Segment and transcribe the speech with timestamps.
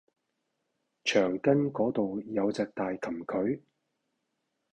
[1.03, 3.61] 墙根个度有只大蠄蟝